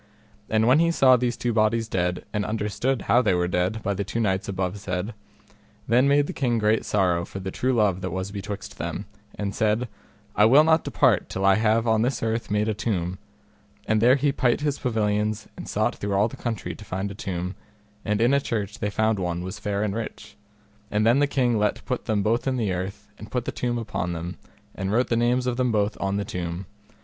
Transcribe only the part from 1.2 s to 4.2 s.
two bodies dead, and understood how they were dead, by the two